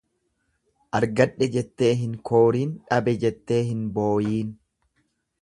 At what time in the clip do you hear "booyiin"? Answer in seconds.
4.01-4.53